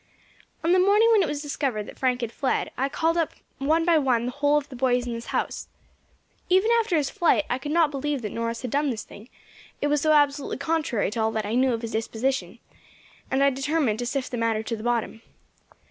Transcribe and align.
"On 0.63 0.71
the 0.71 0.79
morning 0.79 1.09
when 1.11 1.21
it 1.21 1.27
was 1.27 1.43
discovered 1.43 1.83
that 1.83 1.99
Frank 1.99 2.21
had 2.21 2.31
fled, 2.31 2.71
I 2.75 2.89
called 2.89 3.17
up 3.17 3.33
one 3.59 3.85
by 3.85 3.99
one 3.99 4.25
the 4.25 4.31
whole 4.31 4.57
of 4.57 4.67
the 4.69 4.75
boys 4.75 5.05
in 5.05 5.13
the 5.13 5.27
house. 5.27 5.67
Even 6.49 6.71
after 6.79 6.97
his 6.97 7.11
flight 7.11 7.45
I 7.51 7.59
could 7.59 7.71
not 7.71 7.91
believe 7.91 8.23
that 8.23 8.31
Norris 8.31 8.63
had 8.63 8.71
done 8.71 8.89
this 8.89 9.03
thing, 9.03 9.29
it 9.79 9.89
was 9.89 10.01
so 10.01 10.11
absolutely 10.13 10.57
contrary 10.57 11.11
to 11.11 11.21
all 11.21 11.31
that 11.33 11.45
I 11.45 11.53
knew 11.53 11.71
of 11.73 11.83
his 11.83 11.91
disposition, 11.91 12.57
and 13.29 13.43
I 13.43 13.51
determined 13.51 13.99
to 13.99 14.07
sift 14.07 14.31
the 14.31 14.37
matter 14.37 14.63
to 14.63 14.75
the 14.75 14.81
bottom. 14.81 15.21